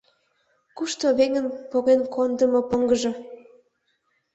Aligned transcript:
—Кушто 0.77 1.05
веҥын 1.17 1.47
поген 1.71 2.01
кондымо 2.13 2.61
поҥгыжо? 2.69 3.11